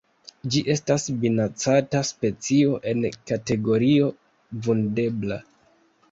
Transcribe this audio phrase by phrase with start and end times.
[0.53, 4.07] Ĝi estas minacata specio en kategorio
[4.69, 5.39] Vundebla.